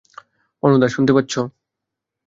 অমুধা, 0.63 0.87
শুনতে 0.87 1.11
পাচ্ছ? 1.13 1.33